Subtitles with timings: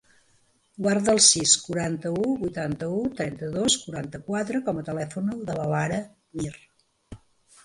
[0.85, 6.01] Guarda el sis, quaranta-u, vuitanta-u, trenta-dos, quaranta-quatre com a telèfon de la Lara
[6.41, 6.53] Mir.